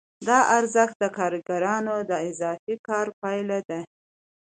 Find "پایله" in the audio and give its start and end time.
3.21-3.59